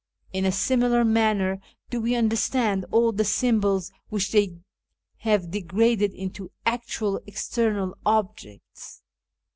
[0.33, 4.57] In a similar manner do we understand all the symbols which they
[5.17, 9.03] have degraded into actual external objects.